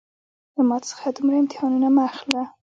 [0.55, 2.43] له ما څخه دومره امتحانونه مه اخله